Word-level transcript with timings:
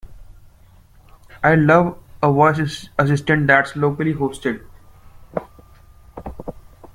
I'd 1.43 1.59
love 1.59 2.01
a 2.23 2.31
voice 2.33 2.89
assistant 2.97 3.45
that's 3.45 3.75
locally 3.75 4.15
hosted. 4.15 4.65